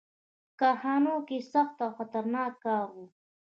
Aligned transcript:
•په 0.03 0.05
کارخانو 0.59 1.15
کې 1.27 1.37
سخت 1.53 1.77
او 1.85 1.89
خطرناک 1.97 2.51
کار 2.65 2.87
و. 2.95 2.97